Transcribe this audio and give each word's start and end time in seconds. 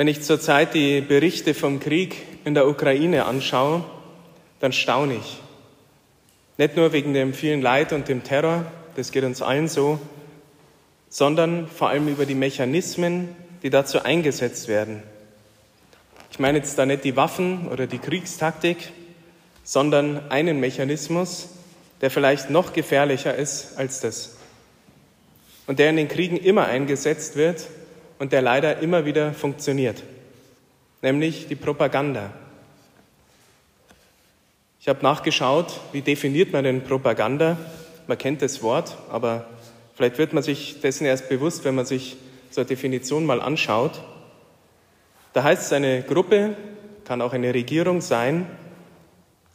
Wenn 0.00 0.08
ich 0.08 0.22
zurzeit 0.22 0.72
die 0.72 1.02
Berichte 1.02 1.52
vom 1.52 1.78
Krieg 1.78 2.16
in 2.46 2.54
der 2.54 2.66
Ukraine 2.66 3.26
anschaue, 3.26 3.84
dann 4.58 4.72
staune 4.72 5.16
ich. 5.16 5.42
Nicht 6.56 6.74
nur 6.74 6.94
wegen 6.94 7.12
dem 7.12 7.34
vielen 7.34 7.60
Leid 7.60 7.92
und 7.92 8.08
dem 8.08 8.24
Terror, 8.24 8.64
das 8.96 9.12
geht 9.12 9.24
uns 9.24 9.42
allen 9.42 9.68
so, 9.68 10.00
sondern 11.10 11.68
vor 11.68 11.90
allem 11.90 12.08
über 12.08 12.24
die 12.24 12.34
Mechanismen, 12.34 13.28
die 13.62 13.68
dazu 13.68 14.02
eingesetzt 14.02 14.68
werden. 14.68 15.02
Ich 16.32 16.38
meine 16.38 16.56
jetzt 16.56 16.78
da 16.78 16.86
nicht 16.86 17.04
die 17.04 17.16
Waffen 17.16 17.68
oder 17.68 17.86
die 17.86 17.98
Kriegstaktik, 17.98 18.78
sondern 19.64 20.30
einen 20.30 20.60
Mechanismus, 20.60 21.50
der 22.00 22.10
vielleicht 22.10 22.48
noch 22.48 22.72
gefährlicher 22.72 23.34
ist 23.34 23.76
als 23.76 24.00
das 24.00 24.38
und 25.66 25.78
der 25.78 25.90
in 25.90 25.96
den 25.96 26.08
Kriegen 26.08 26.38
immer 26.38 26.64
eingesetzt 26.64 27.36
wird 27.36 27.66
und 28.20 28.32
der 28.32 28.42
leider 28.42 28.78
immer 28.80 29.06
wieder 29.06 29.32
funktioniert, 29.32 30.02
nämlich 31.00 31.48
die 31.48 31.56
Propaganda. 31.56 32.30
Ich 34.78 34.88
habe 34.88 35.02
nachgeschaut, 35.02 35.80
wie 35.92 36.02
definiert 36.02 36.52
man 36.52 36.64
denn 36.64 36.84
Propaganda? 36.84 37.56
Man 38.06 38.18
kennt 38.18 38.42
das 38.42 38.62
Wort, 38.62 38.96
aber 39.10 39.46
vielleicht 39.94 40.18
wird 40.18 40.34
man 40.34 40.42
sich 40.42 40.80
dessen 40.82 41.06
erst 41.06 41.30
bewusst, 41.30 41.64
wenn 41.64 41.74
man 41.74 41.86
sich 41.86 42.18
eine 42.56 42.66
Definition 42.66 43.24
mal 43.24 43.40
anschaut. 43.40 44.02
Da 45.32 45.42
heißt 45.42 45.62
es, 45.62 45.72
eine 45.72 46.02
Gruppe, 46.02 46.56
kann 47.06 47.22
auch 47.22 47.32
eine 47.32 47.54
Regierung 47.54 48.02
sein, 48.02 48.46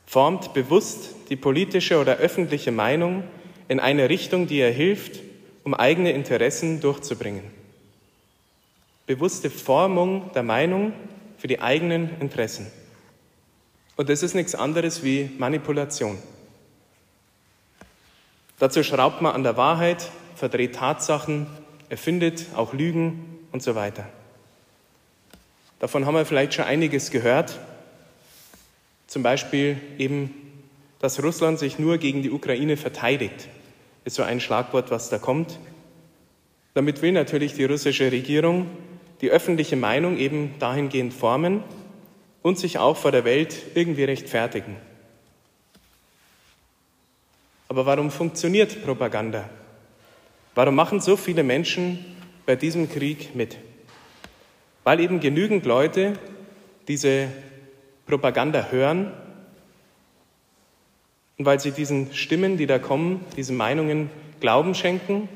formt 0.08 0.56
bewusst 0.56 1.12
die 1.30 1.36
politische 1.36 2.00
oder 2.00 2.18
öffentliche 2.18 2.72
Meinung 2.72 3.26
in 3.68 3.80
eine 3.80 4.10
Richtung, 4.10 4.48
die 4.48 4.58
ihr 4.58 4.72
hilft, 4.72 5.22
um 5.64 5.76
eigene 5.76 6.14
Interessen 6.14 6.82
durchzubringen. 6.82 7.55
Bewusste 9.06 9.50
Formung 9.50 10.32
der 10.34 10.44
Meinung 10.44 10.94
für 11.38 11.48
die 11.48 11.62
eigenen 11.62 12.20
Interessen. 12.20 12.68
Und 13.96 14.10
das 14.10 14.24
ist 14.24 14.34
nichts 14.34 14.56
anderes 14.56 15.04
wie 15.04 15.30
Manipulation. 15.38 16.18
Dazu 18.58 18.84
schraubt 18.84 19.22
man 19.22 19.34
an 19.34 19.44
der 19.44 19.58
Wahrheit, 19.58 20.10
verdreht 20.36 20.76
Tatsachen, 20.76 21.48
erfindet 21.90 22.48
auch 22.56 22.74
Lügen 22.74 23.40
und 23.52 23.62
so 23.62 23.76
weiter. 23.76 24.08
Davon 25.80 26.06
haben 26.06 26.16
wir 26.16 26.26
vielleicht 26.26 26.54
schon 26.54 26.66
einiges 26.66 27.12
gehört. 27.12 27.60
Zum 29.08 29.24
Beispiel 29.24 29.80
eben, 29.98 30.34
dass 31.00 31.22
Russland 31.22 31.60
sich 31.60 31.78
nur 31.78 31.98
gegen 31.98 32.24
die 32.24 32.32
Ukraine 32.32 32.76
verteidigt, 32.78 33.50
ist 34.04 34.16
so 34.16 34.24
ein 34.24 34.40
Schlagwort, 34.40 34.90
was 34.90 35.10
da 35.10 35.20
kommt. 35.20 35.60
Damit 36.74 37.02
will 37.02 37.12
natürlich 37.12 37.54
die 37.54 37.66
russische 37.66 38.12
Regierung 38.12 38.68
die 39.22 39.30
öffentliche 39.30 39.76
Meinung 39.76 40.18
eben 40.18 40.56
dahingehend 40.60 41.14
formen, 41.14 41.64
und 42.46 42.60
sich 42.60 42.78
auch 42.78 42.96
vor 42.96 43.12
der 43.12 43.26
Welt 43.26 43.56
irgendwie 43.74 44.04
rechtfertigen. 44.04 44.76
Aber 47.68 47.88
warum 47.88 48.12
funktioniert 48.12 48.86
Propaganda? 48.86 49.50
Warum 50.54 50.76
machen 50.76 51.00
so 51.00 51.18
viele 51.18 51.42
Menschen 51.42 52.06
bei 52.46 52.56
diesem 52.56 52.88
Krieg 52.88 53.34
mit? 53.34 53.58
Weil 54.84 55.00
eben 55.00 55.22
genügend 55.22 55.66
Leute 55.66 56.20
diese 56.88 57.30
Propaganda 58.06 58.68
hören 58.70 59.12
und 61.40 61.46
weil 61.48 61.60
sie 61.60 61.72
diesen 61.72 62.14
Stimmen, 62.14 62.58
die 62.58 62.68
da 62.68 62.78
kommen, 62.78 63.26
diesen 63.36 63.58
Meinungen 63.58 64.12
Glauben 64.40 64.76
schenken 64.76 65.28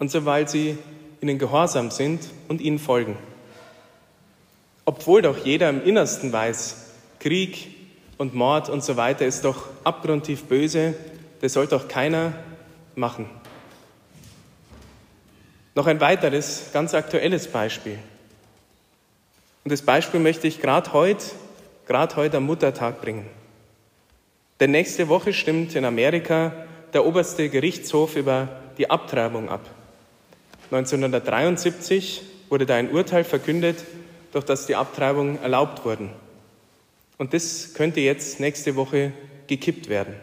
und 0.00 0.10
so 0.10 0.24
weil 0.24 0.48
sie 0.48 0.78
ihnen 1.22 1.38
gehorsam 1.38 1.90
sind 1.90 2.28
und 2.48 2.60
ihnen 2.60 2.78
folgen. 2.78 3.16
Obwohl 4.84 5.22
doch 5.22 5.38
jeder 5.44 5.70
im 5.70 5.82
Innersten 5.84 6.32
weiß, 6.32 6.76
Krieg 7.20 7.68
und 8.18 8.34
Mord 8.34 8.68
und 8.68 8.82
so 8.82 8.96
weiter 8.96 9.24
ist 9.24 9.44
doch 9.44 9.68
abgrundtief 9.84 10.44
böse, 10.44 10.94
das 11.40 11.52
soll 11.52 11.68
doch 11.68 11.86
keiner 11.86 12.34
machen. 12.96 13.26
Noch 15.76 15.86
ein 15.86 16.00
weiteres, 16.00 16.70
ganz 16.72 16.92
aktuelles 16.92 17.46
Beispiel. 17.46 17.98
Und 19.64 19.70
das 19.70 19.82
Beispiel 19.82 20.18
möchte 20.18 20.48
ich 20.48 20.60
gerade 20.60 20.92
heute, 20.92 21.24
gerade 21.86 22.16
heute 22.16 22.38
am 22.38 22.46
Muttertag 22.46 23.00
bringen. 23.00 23.26
Denn 24.58 24.72
nächste 24.72 25.08
Woche 25.08 25.32
stimmt 25.32 25.76
in 25.76 25.84
Amerika 25.84 26.52
der 26.92 27.06
oberste 27.06 27.48
Gerichtshof 27.48 28.16
über 28.16 28.48
die 28.76 28.90
Abtreibung 28.90 29.48
ab. 29.48 29.62
1973 30.72 32.22
wurde 32.48 32.64
da 32.64 32.76
ein 32.76 32.90
Urteil 32.90 33.24
verkündet, 33.24 33.84
durch 34.32 34.46
das 34.46 34.66
die 34.66 34.74
Abtreibungen 34.74 35.38
erlaubt 35.42 35.84
wurden. 35.84 36.10
Und 37.18 37.34
das 37.34 37.74
könnte 37.74 38.00
jetzt 38.00 38.40
nächste 38.40 38.74
Woche 38.74 39.12
gekippt 39.48 39.90
werden. 39.90 40.14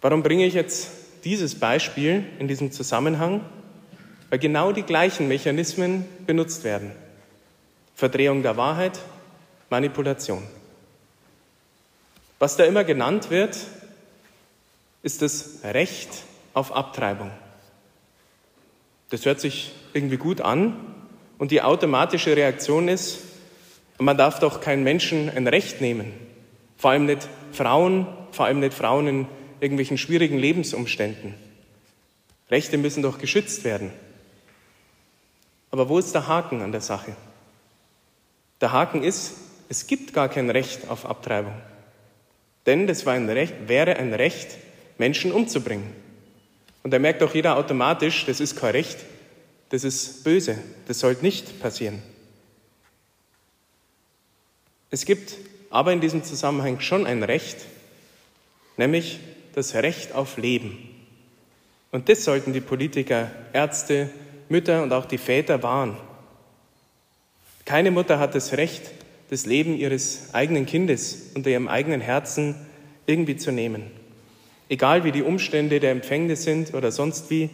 Warum 0.00 0.22
bringe 0.22 0.46
ich 0.46 0.54
jetzt 0.54 0.88
dieses 1.24 1.54
Beispiel 1.54 2.24
in 2.38 2.48
diesem 2.48 2.72
Zusammenhang? 2.72 3.42
Weil 4.30 4.38
genau 4.38 4.72
die 4.72 4.82
gleichen 4.82 5.28
Mechanismen 5.28 6.06
benutzt 6.26 6.64
werden. 6.64 6.90
Verdrehung 7.94 8.42
der 8.42 8.56
Wahrheit, 8.56 8.98
Manipulation. 9.68 10.42
Was 12.38 12.56
da 12.56 12.64
immer 12.64 12.84
genannt 12.84 13.30
wird, 13.30 13.58
ist 15.02 15.20
das 15.20 15.58
Recht 15.64 16.08
auf 16.54 16.72
Abtreibung. 16.72 17.30
Das 19.10 19.24
hört 19.26 19.40
sich 19.40 19.72
irgendwie 19.92 20.16
gut 20.16 20.40
an, 20.40 20.94
und 21.38 21.50
die 21.50 21.62
automatische 21.62 22.36
Reaktion 22.36 22.88
ist, 22.88 23.18
man 23.98 24.16
darf 24.16 24.38
doch 24.38 24.60
keinen 24.60 24.82
Menschen 24.82 25.28
ein 25.30 25.46
Recht 25.46 25.80
nehmen. 25.80 26.12
Vor 26.76 26.90
allem 26.90 27.06
nicht 27.06 27.28
Frauen, 27.52 28.06
vor 28.32 28.46
allem 28.46 28.60
nicht 28.60 28.74
Frauen 28.74 29.06
in 29.06 29.28
irgendwelchen 29.60 29.98
schwierigen 29.98 30.38
Lebensumständen. 30.38 31.34
Rechte 32.50 32.78
müssen 32.78 33.02
doch 33.02 33.18
geschützt 33.18 33.64
werden. 33.64 33.90
Aber 35.70 35.88
wo 35.88 35.98
ist 35.98 36.14
der 36.14 36.28
Haken 36.28 36.62
an 36.62 36.72
der 36.72 36.80
Sache? 36.80 37.16
Der 38.60 38.72
Haken 38.72 39.02
ist, 39.02 39.34
es 39.68 39.86
gibt 39.86 40.12
gar 40.12 40.28
kein 40.28 40.50
Recht 40.50 40.88
auf 40.88 41.06
Abtreibung. 41.06 41.54
Denn 42.66 42.86
das 42.86 43.06
ein 43.12 43.28
Recht, 43.28 43.54
wäre 43.66 43.96
ein 43.96 44.14
Recht, 44.14 44.56
Menschen 44.98 45.32
umzubringen. 45.32 45.92
Und 46.84 46.90
da 46.92 46.98
merkt 46.98 47.22
auch 47.22 47.34
jeder 47.34 47.56
automatisch, 47.56 48.26
das 48.26 48.40
ist 48.40 48.56
kein 48.56 48.72
Recht, 48.72 48.98
das 49.70 49.84
ist 49.84 50.22
böse, 50.22 50.58
das 50.86 51.00
sollte 51.00 51.24
nicht 51.24 51.60
passieren. 51.60 52.00
Es 54.90 55.06
gibt 55.06 55.34
aber 55.70 55.92
in 55.92 56.00
diesem 56.00 56.22
Zusammenhang 56.22 56.80
schon 56.80 57.06
ein 57.06 57.22
Recht, 57.24 57.56
nämlich 58.76 59.18
das 59.54 59.74
Recht 59.74 60.12
auf 60.12 60.36
Leben. 60.36 60.78
Und 61.90 62.08
das 62.08 62.22
sollten 62.22 62.52
die 62.52 62.60
Politiker, 62.60 63.30
Ärzte, 63.52 64.10
Mütter 64.50 64.82
und 64.82 64.92
auch 64.92 65.06
die 65.06 65.18
Väter 65.18 65.62
wahren. 65.62 65.96
Keine 67.64 67.90
Mutter 67.90 68.18
hat 68.18 68.34
das 68.34 68.52
Recht, 68.52 68.90
das 69.30 69.46
Leben 69.46 69.74
ihres 69.74 70.34
eigenen 70.34 70.66
Kindes 70.66 71.30
unter 71.34 71.48
ihrem 71.48 71.66
eigenen 71.66 72.02
Herzen 72.02 72.54
irgendwie 73.06 73.36
zu 73.36 73.52
nehmen. 73.52 73.90
Egal 74.68 75.04
wie 75.04 75.12
die 75.12 75.22
Umstände 75.22 75.80
der 75.80 75.90
Empfängnis 75.90 76.44
sind 76.44 76.74
oder 76.74 76.90
sonst 76.90 77.30
wie, 77.30 77.50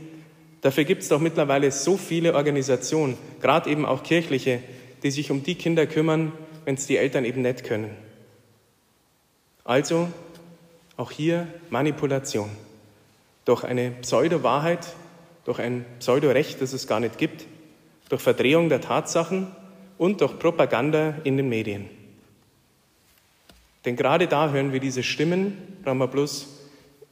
Dafür 0.60 0.84
gibt 0.84 1.02
es 1.02 1.08
doch 1.08 1.20
mittlerweile 1.20 1.70
so 1.70 1.96
viele 1.96 2.34
Organisationen, 2.34 3.16
gerade 3.40 3.70
eben 3.70 3.86
auch 3.86 4.02
kirchliche, 4.02 4.60
die 5.02 5.10
sich 5.10 5.30
um 5.30 5.42
die 5.42 5.54
Kinder 5.54 5.86
kümmern, 5.86 6.32
wenn 6.64 6.74
es 6.74 6.86
die 6.86 6.98
Eltern 6.98 7.24
eben 7.24 7.42
nicht 7.42 7.64
können. 7.64 7.90
Also 9.64 10.08
auch 10.96 11.10
hier 11.10 11.46
Manipulation. 11.70 12.50
Durch 13.46 13.64
eine 13.64 13.90
Pseudo-Wahrheit, 13.90 14.86
durch 15.46 15.58
ein 15.60 15.86
Pseudo-Recht, 15.98 16.60
das 16.60 16.74
es 16.74 16.86
gar 16.86 17.00
nicht 17.00 17.16
gibt, 17.16 17.46
durch 18.10 18.20
Verdrehung 18.20 18.68
der 18.68 18.82
Tatsachen 18.82 19.46
und 19.96 20.20
durch 20.20 20.38
Propaganda 20.38 21.14
in 21.24 21.38
den 21.38 21.48
Medien. 21.48 21.88
Denn 23.86 23.96
gerade 23.96 24.26
da 24.26 24.50
hören 24.50 24.74
wir 24.74 24.80
diese 24.80 25.02
Stimmen, 25.02 25.56
wir 25.84 26.06
bloß 26.06 26.59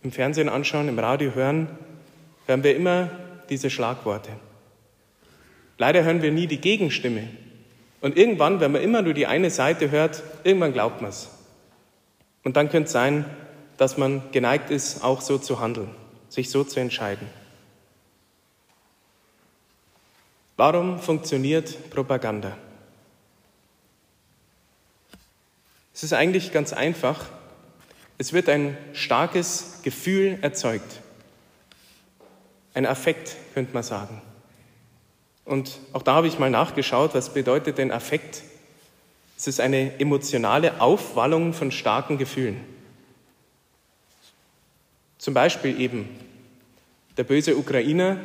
im 0.02 0.12
Fernsehen 0.12 0.48
anschauen, 0.48 0.88
im 0.88 0.98
Radio 0.98 1.34
hören, 1.34 1.68
hören 2.46 2.62
wir 2.64 2.76
immer 2.76 3.10
diese 3.48 3.70
Schlagworte. 3.70 4.30
Leider 5.76 6.04
hören 6.04 6.22
wir 6.22 6.32
nie 6.32 6.46
die 6.46 6.60
Gegenstimme. 6.60 7.28
Und 8.00 8.16
irgendwann, 8.16 8.60
wenn 8.60 8.72
man 8.72 8.82
immer 8.82 9.02
nur 9.02 9.14
die 9.14 9.26
eine 9.26 9.50
Seite 9.50 9.90
hört, 9.90 10.22
irgendwann 10.44 10.72
glaubt 10.72 11.00
man 11.00 11.10
es. 11.10 11.30
Und 12.44 12.56
dann 12.56 12.68
könnte 12.68 12.86
es 12.86 12.92
sein, 12.92 13.24
dass 13.76 13.96
man 13.96 14.22
geneigt 14.32 14.70
ist, 14.70 15.02
auch 15.04 15.20
so 15.20 15.38
zu 15.38 15.60
handeln, 15.60 15.90
sich 16.28 16.50
so 16.50 16.64
zu 16.64 16.80
entscheiden. 16.80 17.26
Warum 20.56 20.98
funktioniert 20.98 21.90
Propaganda? 21.90 22.56
Es 25.94 26.02
ist 26.02 26.12
eigentlich 26.12 26.52
ganz 26.52 26.72
einfach. 26.72 27.26
Es 28.20 28.32
wird 28.32 28.48
ein 28.48 28.76
starkes 28.94 29.78
Gefühl 29.84 30.38
erzeugt. 30.42 31.00
Ein 32.74 32.84
Affekt, 32.84 33.36
könnte 33.54 33.72
man 33.72 33.84
sagen. 33.84 34.20
Und 35.44 35.78
auch 35.92 36.02
da 36.02 36.14
habe 36.14 36.26
ich 36.26 36.40
mal 36.40 36.50
nachgeschaut, 36.50 37.14
was 37.14 37.32
bedeutet 37.32 37.78
denn 37.78 37.92
Affekt? 37.92 38.42
Es 39.36 39.46
ist 39.46 39.60
eine 39.60 39.98
emotionale 40.00 40.80
Aufwallung 40.80 41.52
von 41.52 41.70
starken 41.70 42.18
Gefühlen. 42.18 42.60
Zum 45.18 45.32
Beispiel 45.32 45.80
eben 45.80 46.08
der 47.16 47.24
böse 47.24 47.56
Ukrainer, 47.56 48.18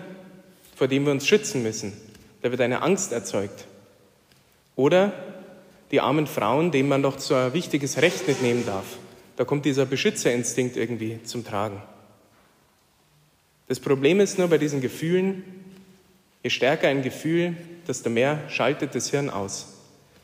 vor 0.76 0.88
dem 0.88 1.06
wir 1.06 1.12
uns 1.12 1.28
schützen 1.28 1.62
müssen. 1.62 1.94
Da 2.42 2.50
wird 2.50 2.62
eine 2.62 2.82
Angst 2.82 3.12
erzeugt. 3.12 3.66
Oder 4.76 5.14
die 5.92 6.02
armen 6.02 6.26
Frauen, 6.26 6.72
denen 6.72 6.90
man 6.90 7.04
doch 7.04 7.20
so 7.20 7.36
ein 7.36 7.54
wichtiges 7.54 8.02
Recht 8.02 8.28
nicht 8.28 8.42
nehmen 8.42 8.66
darf. 8.66 8.86
Da 9.36 9.46
kommt 9.46 9.66
dieser 9.66 9.86
Beschützerinstinkt 9.86 10.78
irgendwie 10.78 11.20
zum 11.24 11.46
Tragen. 11.46 11.82
Das 13.68 13.80
Problem 13.80 14.20
ist 14.20 14.38
nur 14.38 14.48
bei 14.50 14.58
diesen 14.58 14.82
Gefühlen, 14.82 15.44
je 16.44 16.50
stärker 16.50 16.90
ein 16.90 17.02
Gefühl, 17.02 17.56
desto 17.88 18.10
mehr 18.10 18.40
schaltet 18.50 18.94
das 18.94 19.10
Hirn 19.10 19.30
aus. 19.30 19.74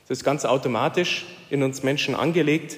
Das 0.07 0.19
ist 0.19 0.23
ganz 0.23 0.45
automatisch 0.45 1.25
in 1.49 1.63
uns 1.63 1.83
Menschen 1.83 2.15
angelegt. 2.15 2.77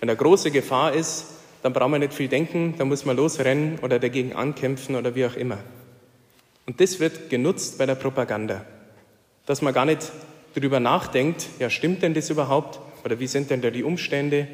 Wenn 0.00 0.10
eine 0.10 0.16
große 0.16 0.50
Gefahr 0.50 0.92
ist, 0.92 1.26
dann 1.62 1.72
braucht 1.72 1.90
man 1.90 2.00
nicht 2.00 2.12
viel 2.12 2.28
denken, 2.28 2.74
dann 2.76 2.88
muss 2.88 3.04
man 3.04 3.16
losrennen 3.16 3.78
oder 3.80 3.98
dagegen 3.98 4.34
ankämpfen 4.34 4.96
oder 4.96 5.14
wie 5.14 5.24
auch 5.24 5.36
immer. 5.36 5.58
Und 6.66 6.80
das 6.80 7.00
wird 7.00 7.30
genutzt 7.30 7.78
bei 7.78 7.86
der 7.86 7.94
Propaganda, 7.94 8.64
dass 9.46 9.62
man 9.62 9.72
gar 9.72 9.84
nicht 9.84 10.12
darüber 10.54 10.80
nachdenkt, 10.80 11.46
ja 11.58 11.70
stimmt 11.70 12.02
denn 12.02 12.14
das 12.14 12.30
überhaupt 12.30 12.80
oder 13.04 13.18
wie 13.18 13.26
sind 13.26 13.50
denn 13.50 13.62
da 13.62 13.70
die 13.70 13.82
Umstände, 13.82 14.46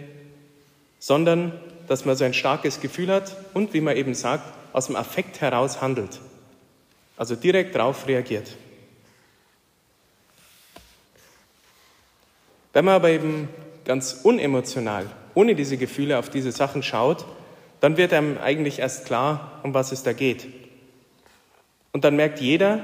sondern 0.99 1.53
dass 1.87 2.05
man 2.05 2.17
so 2.17 2.25
ein 2.25 2.35
starkes 2.35 2.81
Gefühl 2.81 3.11
hat 3.13 3.37
und, 3.55 3.73
wie 3.73 3.81
man 3.81 3.97
eben 3.97 4.15
sagt, 4.15 4.45
aus 4.73 4.87
dem 4.87 4.97
Affekt 4.97 5.41
heraus 5.41 5.81
handelt. 5.81 6.21
Also 7.17 7.35
direkt 7.35 7.75
darauf 7.75 8.07
reagiert. 8.07 8.55
Wenn 12.73 12.85
man 12.85 12.95
aber 12.95 13.11
eben 13.11 13.49
ganz 13.85 14.21
unemotional, 14.23 15.07
ohne 15.35 15.55
diese 15.55 15.79
Gefühle 15.79 16.19
auf 16.19 16.29
diese 16.29 16.53
Sachen 16.53 16.83
schaut, 16.83 17.25
dann 17.81 17.97
wird 17.97 18.13
einem 18.13 18.39
eigentlich 18.39 18.79
erst 18.79 19.07
klar, 19.07 19.61
um 19.63 19.73
was 19.73 19.93
es 19.93 20.03
da 20.03 20.13
geht. 20.13 20.47
Und 21.93 22.05
dann 22.05 22.17
merkt 22.17 22.41
jeder, 22.41 22.81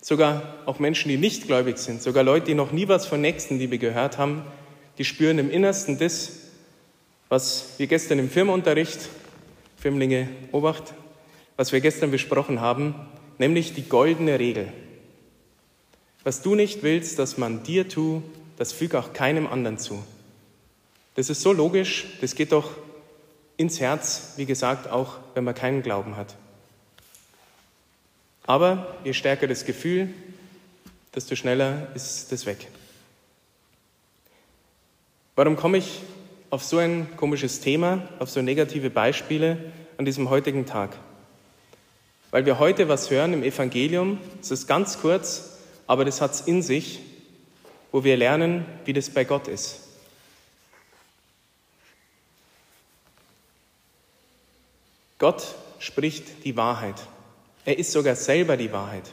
sogar 0.00 0.54
auch 0.66 0.78
Menschen, 0.78 1.08
die 1.08 1.16
nicht 1.16 1.46
gläubig 1.46 1.78
sind, 1.78 2.00
sogar 2.00 2.22
Leute, 2.22 2.46
die 2.46 2.54
noch 2.54 2.70
nie 2.70 2.88
was 2.88 3.06
von 3.06 3.20
Nächstenliebe 3.20 3.78
gehört 3.78 4.18
haben, 4.18 4.44
die 4.98 5.04
spüren 5.04 5.38
im 5.38 5.50
Innersten 5.50 5.98
das, 5.98 6.45
was 7.28 7.74
wir 7.78 7.86
gestern 7.86 8.18
im 8.18 8.30
Firmenunterricht, 8.30 9.08
Firmlinge 9.76 10.28
Obacht, 10.52 10.94
was 11.56 11.72
wir 11.72 11.80
gestern 11.80 12.10
besprochen 12.10 12.60
haben, 12.60 12.94
nämlich 13.38 13.74
die 13.74 13.88
goldene 13.88 14.38
Regel. 14.38 14.72
Was 16.24 16.42
du 16.42 16.54
nicht 16.54 16.82
willst, 16.82 17.18
dass 17.18 17.38
man 17.38 17.62
dir 17.62 17.88
tut, 17.88 18.22
das 18.56 18.72
füge 18.72 18.98
auch 18.98 19.12
keinem 19.12 19.46
anderen 19.46 19.78
zu. 19.78 20.02
Das 21.14 21.30
ist 21.30 21.42
so 21.42 21.52
logisch, 21.52 22.06
das 22.20 22.34
geht 22.34 22.52
doch 22.52 22.70
ins 23.56 23.80
Herz, 23.80 24.34
wie 24.36 24.46
gesagt, 24.46 24.90
auch 24.90 25.16
wenn 25.34 25.44
man 25.44 25.54
keinen 25.54 25.82
Glauben 25.82 26.16
hat. 26.16 26.36
Aber 28.46 28.96
je 29.02 29.12
stärker 29.12 29.46
das 29.46 29.64
Gefühl, 29.64 30.12
desto 31.14 31.34
schneller 31.34 31.88
ist 31.94 32.30
das 32.30 32.46
weg. 32.46 32.68
Warum 35.34 35.56
komme 35.56 35.78
ich 35.78 36.00
auf 36.50 36.64
so 36.64 36.78
ein 36.78 37.08
komisches 37.16 37.60
Thema, 37.60 38.08
auf 38.18 38.30
so 38.30 38.42
negative 38.42 38.90
Beispiele 38.90 39.72
an 39.98 40.04
diesem 40.04 40.30
heutigen 40.30 40.66
Tag? 40.66 40.96
Weil 42.30 42.46
wir 42.46 42.58
heute 42.58 42.88
was 42.88 43.10
hören 43.10 43.32
im 43.32 43.42
Evangelium, 43.42 44.18
es 44.40 44.50
ist 44.50 44.66
ganz 44.66 45.00
kurz, 45.00 45.58
aber 45.86 46.04
das 46.04 46.20
hat 46.20 46.34
es 46.34 46.40
in 46.42 46.62
sich, 46.62 47.00
wo 47.92 48.04
wir 48.04 48.16
lernen, 48.16 48.64
wie 48.84 48.92
das 48.92 49.10
bei 49.10 49.24
Gott 49.24 49.48
ist. 49.48 49.80
Gott 55.18 55.54
spricht 55.78 56.44
die 56.44 56.56
Wahrheit. 56.56 56.96
Er 57.64 57.78
ist 57.78 57.92
sogar 57.92 58.16
selber 58.16 58.56
die 58.56 58.72
Wahrheit. 58.72 59.10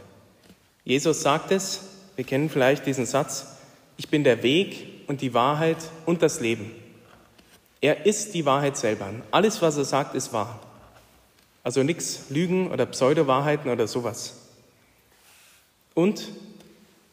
Jesus 0.84 1.22
sagt 1.22 1.52
es, 1.52 1.82
wir 2.16 2.26
kennen 2.26 2.50
vielleicht 2.50 2.86
diesen 2.86 3.06
Satz, 3.06 3.48
ich 3.96 4.10
bin 4.10 4.24
der 4.24 4.44
Weg 4.44 5.06
und 5.08 5.22
die 5.22 5.34
Wahrheit 5.34 5.78
und 6.06 6.22
das 6.22 6.40
Leben. 6.40 6.83
Er 7.84 8.06
ist 8.06 8.34
die 8.34 8.46
Wahrheit 8.46 8.78
selber. 8.78 9.10
Alles, 9.30 9.62
was 9.62 9.76
er 9.76 9.84
sagt, 9.84 10.16
ist 10.16 10.32
wahr. 10.32 10.58
Also 11.64 11.84
nichts 11.84 12.30
Lügen 12.30 12.72
oder 12.72 12.86
Pseudo-Wahrheiten 12.86 13.70
oder 13.70 13.88
sowas. 13.88 14.36
Und 15.94 16.30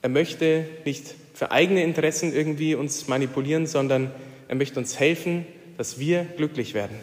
er 0.01 0.11
möchte 0.11 0.67
nicht 0.85 1.17
für 1.35 1.51
eigene 1.51 1.83
Interessen 1.83 2.33
irgendwie 2.33 2.77
uns 2.77 3.09
manipulieren, 3.09 3.67
sondern 3.67 4.13
er 4.47 4.55
möchte 4.55 4.79
uns 4.79 4.97
helfen, 5.01 5.45
dass 5.77 5.99
wir 5.99 6.23
glücklich 6.37 6.73
werden. 6.73 7.01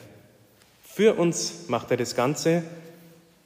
Für 0.86 1.16
uns 1.16 1.66
macht 1.68 1.92
er 1.92 1.98
das 1.98 2.16
Ganze, 2.16 2.64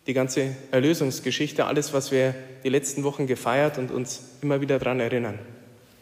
die 0.05 0.13
ganze 0.13 0.55
Erlösungsgeschichte, 0.69 1.65
alles, 1.65 1.93
was 1.93 2.11
wir 2.11 2.35
die 2.63 2.69
letzten 2.69 3.03
Wochen 3.03 3.25
gefeiert 3.25 3.79
und 3.79 3.89
uns 3.89 4.21
immer 4.43 4.61
wieder 4.61 4.77
daran 4.77 4.99
erinnern. 4.99 5.39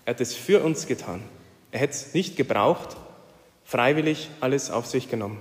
Er 0.03 0.15
hat 0.15 0.19
es 0.19 0.35
für 0.35 0.61
uns 0.61 0.87
getan. 0.87 1.21
Er 1.71 1.79
hätte 1.79 1.93
es 1.93 2.13
nicht 2.13 2.35
gebraucht, 2.35 2.97
freiwillig 3.69 4.31
alles 4.39 4.71
auf 4.71 4.87
sich 4.87 5.11
genommen. 5.11 5.37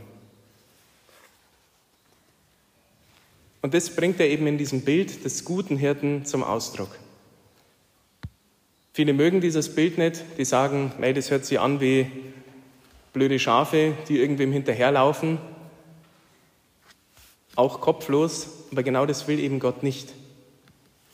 Und 3.63 3.73
das 3.73 3.89
bringt 3.97 4.21
er 4.21 4.29
eben 4.29 4.47
in 4.47 4.59
diesem 4.59 4.83
Bild 4.83 5.25
des 5.25 5.47
guten 5.47 5.79
Hirten 5.79 6.27
zum 6.27 6.45
Ausdruck. 6.45 6.91
Viele 8.93 9.15
mögen 9.15 9.41
dieses 9.41 9.75
Bild 9.75 9.97
nicht, 9.97 10.23
die 10.37 10.45
sagen, 10.45 10.93
hey, 11.01 11.15
das 11.15 11.31
hört 11.31 11.47
sich 11.47 11.59
an 11.59 11.81
wie 11.81 12.07
blöde 13.15 13.39
Schafe, 13.39 13.95
die 14.09 14.19
irgendwem 14.19 14.53
hinterherlaufen, 14.53 15.39
auch 17.57 17.81
kopflos, 17.81 18.49
aber 18.71 18.83
genau 18.83 19.07
das 19.07 19.27
will 19.27 19.39
eben 19.39 19.59
Gott 19.59 19.83
nicht. 19.83 20.13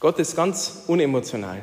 Gott 0.01 0.19
ist 0.19 0.35
ganz 0.35 0.83
unemotional. 0.89 1.63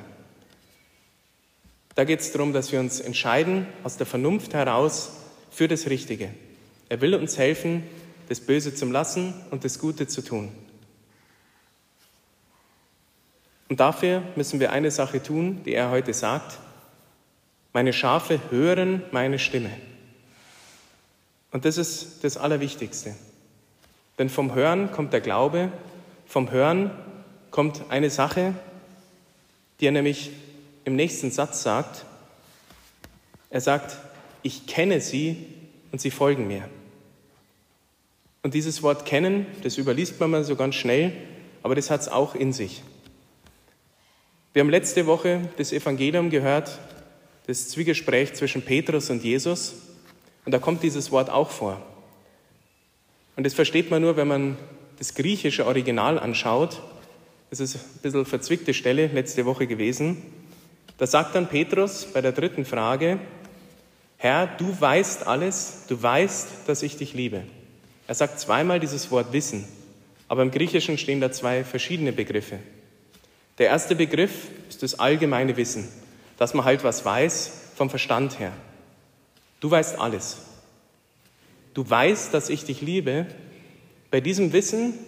Da 1.95 2.06
geht 2.06 2.21
es 2.21 2.31
darum, 2.31 2.53
dass 2.53 2.71
wir 2.71 2.80
uns 2.80 3.01
entscheiden 3.01 3.68
aus 3.83 3.98
der 3.98 4.06
Vernunft 4.06 4.53
heraus 4.53 5.18
für 5.51 5.68
das 5.68 5.88
Richtige. 5.88 6.33
Er 6.89 7.01
will 7.01 7.13
uns 7.13 7.38
helfen, 7.38 7.83
das 8.30 8.39
Böse 8.39 8.74
zu 8.74 8.86
lassen 8.86 9.33
und 9.51 9.63
das 9.63 9.77
Gute 9.77 10.07
zu 10.07 10.24
tun. 10.24 10.51
Und 13.69 13.80
dafür 13.80 14.24
müssen 14.36 14.59
wir 14.59 14.71
eine 14.71 14.92
Sache 14.92 15.21
tun, 15.21 15.63
die 15.63 15.74
er 15.74 15.92
heute 15.92 16.13
sagt. 16.13 16.58
Meine 17.74 17.93
Schafe 17.93 18.39
hören 18.50 19.03
meine 19.12 19.39
Stimme. 19.39 19.72
Und 21.51 21.65
das 21.65 21.77
ist 21.77 22.24
das 22.24 22.38
Allerwichtigste. 22.38 23.15
Denn 24.17 24.29
vom 24.29 24.53
Hören 24.55 24.91
kommt 24.91 25.13
der 25.13 25.22
Glaube, 25.22 25.72
vom 26.25 26.51
Hören 26.51 26.91
kommt 27.50 27.84
eine 27.89 28.10
Sache, 28.10 28.53
die 29.79 29.88
er 29.88 29.91
nämlich 29.91 30.31
im 30.86 30.96
nächsten 30.96 31.31
Satz 31.31 31.63
sagt. 31.63 32.05
Er 33.50 33.62
sagt, 33.62 33.98
ich 34.43 34.65
kenne 34.67 35.01
sie 35.01 35.48
und 35.91 36.01
sie 36.01 36.12
folgen 36.12 36.48
mir. 36.48 36.67
Und 38.43 38.53
dieses 38.53 38.81
Wort 38.81 39.05
kennen, 39.05 39.45
das 39.62 39.77
überliest 39.77 40.19
man 40.19 40.31
mal 40.31 40.43
so 40.43 40.55
ganz 40.55 40.75
schnell, 40.75 41.13
aber 41.63 41.75
das 41.75 41.89
hat 41.89 42.01
es 42.01 42.07
auch 42.07 42.33
in 42.33 42.53
sich. 42.53 42.81
Wir 44.53 44.62
haben 44.62 44.69
letzte 44.69 45.05
Woche 45.05 45.50
das 45.57 45.71
Evangelium 45.71 46.29
gehört, 46.29 46.79
das 47.48 47.69
Zwiegespräch 47.69 48.33
zwischen 48.33 48.63
Petrus 48.63 49.10
und 49.10 49.24
Jesus. 49.24 49.75
Und 50.45 50.51
da 50.53 50.60
kommt 50.60 50.83
dieses 50.83 51.12
Wort 51.12 51.29
auch 51.29 51.51
vor. 51.51 51.81
Und 53.36 53.45
das 53.45 53.53
versteht 53.53 53.91
man 53.91 54.01
nur, 54.01 54.17
wenn 54.17 54.27
man 54.27 54.57
das 54.98 55.13
griechische 55.13 55.65
Original 55.65 56.19
anschaut. 56.19 56.81
Das 57.50 57.60
ist 57.60 57.75
ein 57.75 58.00
bisschen 58.01 58.25
verzwickte 58.25 58.74
Stelle 58.74 59.07
letzte 59.07 59.45
Woche 59.45 59.67
gewesen. 59.67 60.21
Da 60.98 61.07
sagt 61.07 61.36
dann 61.36 61.48
Petrus 61.48 62.05
bei 62.05 62.21
der 62.21 62.31
dritten 62.31 62.65
Frage, 62.65 63.19
Herr, 64.21 64.45
du 64.45 64.79
weißt 64.79 65.25
alles, 65.25 65.85
du 65.87 65.99
weißt, 65.99 66.47
dass 66.67 66.83
ich 66.83 66.95
dich 66.95 67.15
liebe. 67.15 67.41
Er 68.05 68.13
sagt 68.13 68.39
zweimal 68.39 68.79
dieses 68.79 69.09
Wort 69.09 69.33
wissen, 69.33 69.67
aber 70.27 70.43
im 70.43 70.51
Griechischen 70.51 70.99
stehen 70.99 71.19
da 71.19 71.31
zwei 71.31 71.63
verschiedene 71.63 72.13
Begriffe. 72.13 72.59
Der 73.57 73.69
erste 73.69 73.95
Begriff 73.95 74.49
ist 74.69 74.83
das 74.83 74.99
allgemeine 74.99 75.57
Wissen, 75.57 75.89
dass 76.37 76.53
man 76.53 76.65
halt 76.65 76.83
was 76.83 77.03
weiß 77.03 77.51
vom 77.73 77.89
Verstand 77.89 78.37
her. 78.37 78.53
Du 79.59 79.71
weißt 79.71 79.97
alles. 79.97 80.37
Du 81.73 81.89
weißt, 81.89 82.31
dass 82.31 82.49
ich 82.49 82.63
dich 82.63 82.81
liebe. 82.81 83.25
Bei 84.11 84.21
diesem 84.21 84.53
Wissen, 84.53 84.99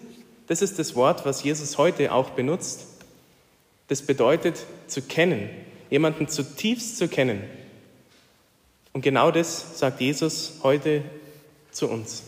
das 0.47 0.63
ist 0.63 0.79
das 0.79 0.95
Wort, 0.95 1.23
was 1.23 1.43
Jesus 1.43 1.77
heute 1.77 2.13
auch 2.13 2.31
benutzt. 2.31 2.87
Das 3.89 4.01
bedeutet 4.01 4.65
zu 4.87 5.03
kennen, 5.03 5.51
jemanden 5.91 6.27
zutiefst 6.27 6.97
zu 6.97 7.07
kennen. 7.07 7.43
Und 8.93 9.01
genau 9.01 9.31
das 9.31 9.79
sagt 9.79 9.99
Jesus 9.99 10.59
heute 10.61 11.03
zu 11.71 11.89
uns. 11.89 12.23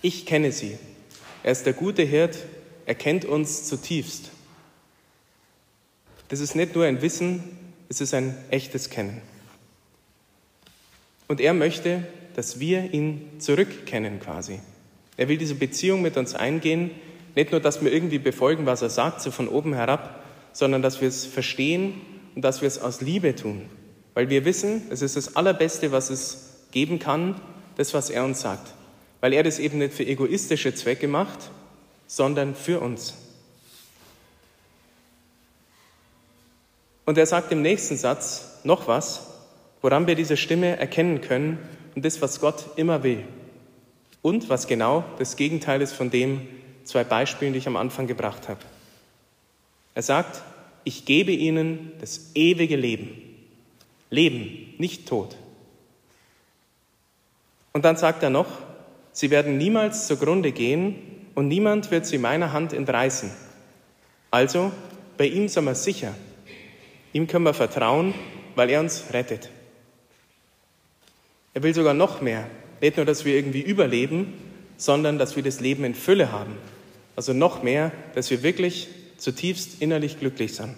Ich 0.00 0.24
kenne 0.24 0.52
sie. 0.52 0.78
Er 1.42 1.52
ist 1.52 1.66
der 1.66 1.72
gute 1.72 2.02
Hirt, 2.02 2.38
er 2.86 2.94
kennt 2.94 3.24
uns 3.24 3.64
zutiefst. 3.64 4.30
Das 6.28 6.40
ist 6.40 6.54
nicht 6.54 6.74
nur 6.74 6.84
ein 6.84 7.02
Wissen, 7.02 7.42
es 7.88 8.00
ist 8.00 8.14
ein 8.14 8.36
echtes 8.50 8.90
Kennen. 8.90 9.20
Und 11.26 11.40
er 11.40 11.54
möchte, 11.54 12.06
dass 12.36 12.60
wir 12.60 12.94
ihn 12.94 13.28
zurückkennen 13.38 14.20
quasi. 14.20 14.60
Er 15.16 15.28
will 15.28 15.38
diese 15.38 15.56
Beziehung 15.56 16.02
mit 16.02 16.16
uns 16.16 16.34
eingehen, 16.34 16.92
nicht 17.34 17.50
nur, 17.50 17.60
dass 17.60 17.82
wir 17.82 17.92
irgendwie 17.92 18.18
befolgen, 18.18 18.66
was 18.66 18.82
er 18.82 18.90
sagt, 18.90 19.20
so 19.20 19.30
von 19.30 19.48
oben 19.48 19.74
herab, 19.74 20.24
sondern 20.52 20.82
dass 20.82 21.00
wir 21.00 21.08
es 21.08 21.26
verstehen 21.26 22.00
und 22.34 22.42
dass 22.42 22.62
wir 22.62 22.68
es 22.68 22.80
aus 22.80 23.00
Liebe 23.00 23.34
tun. 23.34 23.68
Weil 24.18 24.30
wir 24.30 24.44
wissen, 24.44 24.82
es 24.90 25.00
ist 25.00 25.16
das 25.16 25.36
Allerbeste, 25.36 25.92
was 25.92 26.10
es 26.10 26.56
geben 26.72 26.98
kann, 26.98 27.40
das, 27.76 27.94
was 27.94 28.10
er 28.10 28.24
uns 28.24 28.40
sagt. 28.40 28.72
Weil 29.20 29.32
er 29.32 29.44
das 29.44 29.60
eben 29.60 29.78
nicht 29.78 29.94
für 29.94 30.04
egoistische 30.04 30.74
Zwecke 30.74 31.06
macht, 31.06 31.38
sondern 32.08 32.56
für 32.56 32.80
uns. 32.80 33.14
Und 37.06 37.16
er 37.16 37.26
sagt 37.26 37.52
im 37.52 37.62
nächsten 37.62 37.96
Satz 37.96 38.58
noch 38.64 38.88
was, 38.88 39.24
woran 39.82 40.08
wir 40.08 40.16
diese 40.16 40.36
Stimme 40.36 40.76
erkennen 40.76 41.20
können 41.20 41.58
und 41.94 42.04
das, 42.04 42.20
was 42.20 42.40
Gott 42.40 42.70
immer 42.74 43.04
will. 43.04 43.22
Und 44.20 44.48
was 44.48 44.66
genau 44.66 45.04
das 45.20 45.36
Gegenteil 45.36 45.80
ist 45.80 45.92
von 45.92 46.10
dem 46.10 46.40
zwei 46.82 47.04
Beispielen, 47.04 47.52
die 47.52 47.60
ich 47.60 47.68
am 47.68 47.76
Anfang 47.76 48.08
gebracht 48.08 48.48
habe. 48.48 48.62
Er 49.94 50.02
sagt, 50.02 50.42
ich 50.82 51.04
gebe 51.04 51.30
ihnen 51.30 51.92
das 52.00 52.32
ewige 52.34 52.74
Leben. 52.74 53.27
Leben, 54.10 54.74
nicht 54.78 55.06
Tod. 55.06 55.36
Und 57.72 57.84
dann 57.84 57.96
sagt 57.96 58.22
er 58.22 58.30
noch, 58.30 58.48
sie 59.12 59.30
werden 59.30 59.58
niemals 59.58 60.06
zugrunde 60.06 60.52
gehen 60.52 60.96
und 61.34 61.48
niemand 61.48 61.90
wird 61.90 62.06
sie 62.06 62.18
meiner 62.18 62.52
Hand 62.52 62.72
entreißen. 62.72 63.30
Also, 64.30 64.72
bei 65.16 65.26
ihm 65.26 65.48
sind 65.48 65.64
wir 65.64 65.74
sicher. 65.74 66.14
Ihm 67.12 67.26
können 67.26 67.44
wir 67.44 67.54
vertrauen, 67.54 68.14
weil 68.54 68.70
er 68.70 68.80
uns 68.80 69.04
rettet. 69.12 69.50
Er 71.54 71.62
will 71.62 71.74
sogar 71.74 71.94
noch 71.94 72.20
mehr. 72.20 72.48
Nicht 72.80 72.96
nur, 72.96 73.06
dass 73.06 73.24
wir 73.24 73.34
irgendwie 73.34 73.62
überleben, 73.62 74.34
sondern 74.76 75.18
dass 75.18 75.36
wir 75.36 75.42
das 75.42 75.60
Leben 75.60 75.84
in 75.84 75.94
Fülle 75.94 76.30
haben. 76.30 76.56
Also 77.16 77.32
noch 77.32 77.62
mehr, 77.62 77.90
dass 78.14 78.30
wir 78.30 78.42
wirklich 78.42 78.88
zutiefst 79.16 79.82
innerlich 79.82 80.20
glücklich 80.20 80.54
sind. 80.54 80.76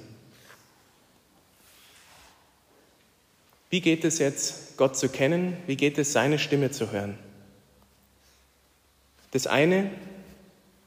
Wie 3.71 3.81
geht 3.81 4.05
es 4.05 4.19
jetzt, 4.19 4.77
Gott 4.77 4.97
zu 4.97 5.09
kennen? 5.09 5.57
Wie 5.67 5.77
geht 5.77 5.97
es, 5.97 6.13
seine 6.13 6.41
Stimme 6.41 6.73
zu 6.73 6.91
hören? 6.91 7.17
Das 9.31 9.47
eine 9.47 9.91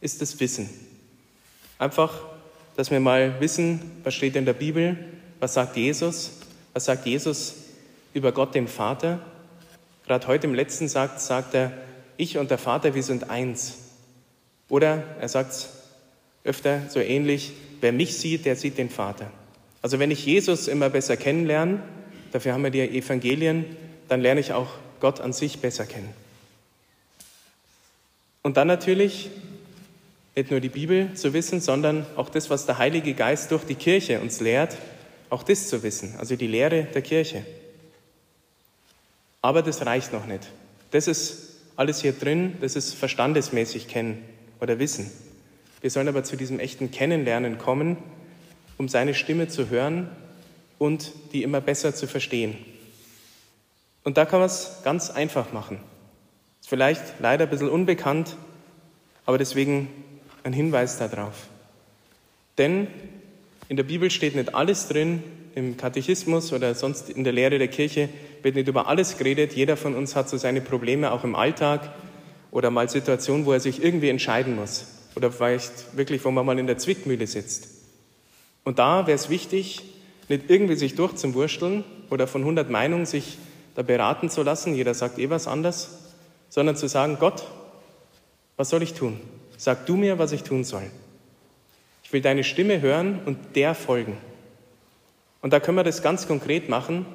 ist 0.01 0.21
das 0.21 0.39
Wissen. 0.41 0.69
Einfach, 1.79 2.25
dass 2.75 2.91
wir 2.91 2.99
mal 2.99 3.39
wissen, 3.39 3.79
was 4.03 4.13
steht 4.13 4.35
in 4.35 4.45
der 4.45 4.53
Bibel, 4.53 4.97
was 5.39 5.53
sagt 5.53 5.77
Jesus, 5.77 6.31
was 6.73 6.85
sagt 6.85 7.05
Jesus 7.05 7.55
über 8.13 8.33
Gott, 8.33 8.53
den 8.53 8.67
Vater. 8.67 9.19
Gerade 10.05 10.27
heute 10.27 10.47
im 10.47 10.53
letzten 10.53 10.89
Satz 10.89 11.27
sagt 11.27 11.53
er, 11.53 11.71
ich 12.17 12.37
und 12.37 12.51
der 12.51 12.57
Vater, 12.57 12.95
wir 12.95 13.03
sind 13.03 13.29
eins. 13.29 13.75
Oder 14.67 15.03
er 15.19 15.29
sagt 15.29 15.69
öfter 16.43 16.89
so 16.89 16.99
ähnlich, 16.99 17.53
wer 17.79 17.93
mich 17.93 18.17
sieht, 18.17 18.45
der 18.45 18.57
sieht 18.57 18.77
den 18.77 18.89
Vater. 18.89 19.31
Also 19.81 19.99
wenn 19.99 20.11
ich 20.11 20.25
Jesus 20.25 20.67
immer 20.67 20.89
besser 20.89 21.15
kennenlerne, 21.15 21.81
dafür 22.33 22.53
haben 22.53 22.63
wir 22.63 22.71
die 22.71 22.81
Evangelien, 22.81 23.65
dann 24.09 24.19
lerne 24.19 24.41
ich 24.41 24.51
auch 24.51 24.67
Gott 24.99 25.21
an 25.21 25.31
sich 25.31 25.59
besser 25.59 25.85
kennen. 25.85 26.13
Und 28.41 28.57
dann 28.57 28.67
natürlich 28.67 29.29
nicht 30.35 30.51
nur 30.51 30.59
die 30.59 30.69
Bibel 30.69 31.13
zu 31.13 31.33
wissen, 31.33 31.61
sondern 31.61 32.05
auch 32.17 32.29
das, 32.29 32.49
was 32.49 32.65
der 32.65 32.79
Heilige 32.79 33.13
Geist 33.13 33.51
durch 33.51 33.63
die 33.63 33.75
Kirche 33.75 34.19
uns 34.19 34.41
lehrt, 34.41 34.75
auch 35.29 35.43
das 35.43 35.69
zu 35.69 35.83
wissen, 35.83 36.15
also 36.17 36.35
die 36.35 36.47
Lehre 36.47 36.83
der 36.83 37.01
Kirche. 37.01 37.45
Aber 39.41 39.61
das 39.61 39.85
reicht 39.85 40.11
noch 40.11 40.25
nicht. 40.25 40.49
Das 40.91 41.07
ist 41.07 41.49
alles 41.75 42.01
hier 42.01 42.13
drin, 42.13 42.57
das 42.61 42.75
ist 42.75 42.93
verstandesmäßig 42.93 43.87
kennen 43.87 44.23
oder 44.59 44.79
wissen. 44.79 45.11
Wir 45.81 45.91
sollen 45.91 46.07
aber 46.07 46.23
zu 46.23 46.35
diesem 46.35 46.59
echten 46.59 46.91
Kennenlernen 46.91 47.57
kommen, 47.57 47.97
um 48.77 48.89
seine 48.89 49.13
Stimme 49.13 49.49
zu 49.49 49.69
hören 49.69 50.09
und 50.83 51.13
die 51.31 51.43
immer 51.43 51.61
besser 51.61 51.95
zu 51.95 52.07
verstehen. 52.07 52.57
Und 54.03 54.17
da 54.17 54.25
kann 54.25 54.41
man 54.41 54.47
es 54.47 54.81
ganz 54.83 55.09
einfach 55.09 55.53
machen. 55.53 55.79
Ist 56.59 56.67
vielleicht 56.67 57.01
leider 57.21 57.45
ein 57.45 57.49
bisschen 57.49 57.69
unbekannt, 57.69 58.35
aber 59.25 59.37
deswegen 59.37 59.87
ein 60.43 60.51
Hinweis 60.51 60.97
darauf. 60.97 61.47
Denn 62.57 62.87
in 63.69 63.77
der 63.77 63.83
Bibel 63.83 64.11
steht 64.11 64.35
nicht 64.35 64.53
alles 64.55 64.89
drin, 64.89 65.23
im 65.55 65.77
Katechismus 65.77 66.51
oder 66.51 66.75
sonst 66.75 67.09
in 67.09 67.23
der 67.23 67.31
Lehre 67.31 67.59
der 67.59 67.69
Kirche 67.69 68.09
wird 68.41 68.55
nicht 68.55 68.67
über 68.67 68.87
alles 68.87 69.17
geredet. 69.17 69.53
Jeder 69.53 69.77
von 69.77 69.95
uns 69.95 70.17
hat 70.17 70.27
so 70.27 70.35
seine 70.35 70.59
Probleme 70.59 71.13
auch 71.13 71.23
im 71.23 71.33
Alltag 71.33 71.93
oder 72.51 72.71
mal 72.71 72.89
Situationen, 72.89 73.45
wo 73.45 73.53
er 73.53 73.61
sich 73.61 73.81
irgendwie 73.81 74.09
entscheiden 74.09 74.57
muss 74.57 74.87
oder 75.15 75.31
vielleicht 75.31 75.95
wirklich, 75.95 76.25
wo 76.25 76.31
man 76.31 76.45
mal 76.45 76.59
in 76.59 76.67
der 76.67 76.77
Zwickmühle 76.77 77.25
sitzt. 77.25 77.69
Und 78.65 78.79
da 78.79 79.07
wäre 79.07 79.15
es 79.15 79.29
wichtig, 79.29 79.92
nicht 80.37 80.49
irgendwie 80.49 80.75
sich 80.75 80.95
durchzuwursteln 80.95 81.83
oder 82.09 82.27
von 82.27 82.41
100 82.41 82.69
Meinungen 82.69 83.05
sich 83.05 83.37
da 83.75 83.81
beraten 83.81 84.29
zu 84.29 84.43
lassen, 84.43 84.75
jeder 84.75 84.93
sagt 84.93 85.17
eh 85.19 85.29
was 85.29 85.47
anders, 85.47 86.11
sondern 86.49 86.75
zu 86.75 86.87
sagen, 86.87 87.17
Gott, 87.19 87.43
was 88.57 88.69
soll 88.69 88.83
ich 88.83 88.93
tun? 88.93 89.19
Sag 89.57 89.85
du 89.85 89.95
mir, 89.95 90.19
was 90.19 90.31
ich 90.31 90.43
tun 90.43 90.63
soll. 90.63 90.83
Ich 92.03 92.13
will 92.13 92.21
deine 92.21 92.43
Stimme 92.43 92.81
hören 92.81 93.19
und 93.25 93.55
der 93.55 93.73
folgen. 93.73 94.17
Und 95.41 95.53
da 95.53 95.59
können 95.59 95.77
wir 95.77 95.83
das 95.83 96.01
ganz 96.01 96.27
konkret 96.27 96.69
machen, 96.69 97.05